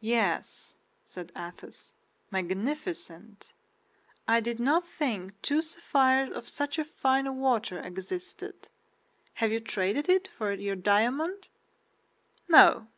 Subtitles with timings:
[0.00, 0.74] "Yes,"
[1.04, 1.94] said Athos,
[2.32, 3.52] "magnificent.
[4.26, 8.70] I did not think two sapphires of such a fine water existed.
[9.34, 11.48] Have you traded it for your diamond?"
[12.48, 12.88] "No.